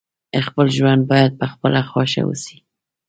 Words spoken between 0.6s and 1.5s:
ژوند باید په